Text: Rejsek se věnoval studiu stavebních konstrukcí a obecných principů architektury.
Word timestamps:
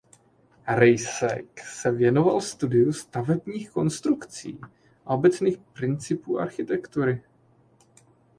Rejsek 0.67 1.59
se 1.63 1.91
věnoval 1.91 2.41
studiu 2.41 2.93
stavebních 2.93 3.69
konstrukcí 3.71 4.59
a 5.05 5.13
obecných 5.13 5.57
principů 5.57 6.39
architektury. 6.39 7.23